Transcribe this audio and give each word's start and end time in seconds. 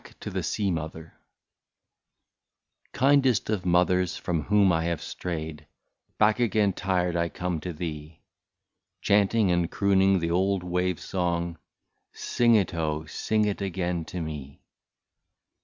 185 0.01 0.23
BACK 0.23 0.23
TO 0.23 0.31
THE 0.35 0.43
SEA 0.43 0.71
MOTHER. 0.71 1.13
Kindest 2.91 3.49
of 3.51 3.67
mothers, 3.67 4.17
from 4.17 4.41
whom 4.45 4.71
I 4.71 4.85
have 4.85 4.99
strayed, 4.99 5.67
Back 6.17 6.39
again 6.39 6.73
tired 6.73 7.15
I 7.15 7.29
come 7.29 7.59
to 7.59 7.71
thee, 7.71 8.23
Chanting 9.01 9.51
and 9.51 9.69
crooning 9.69 10.17
the 10.17 10.31
old 10.31 10.63
wave 10.63 10.99
song,— 10.99 11.59
Sing 12.13 12.55
it, 12.55 12.73
oh! 12.73 13.05
sing 13.05 13.45
it 13.45 13.61
again 13.61 14.03
to 14.05 14.19
me 14.21 14.63